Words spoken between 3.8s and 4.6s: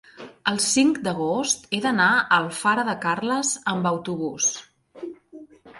autobús.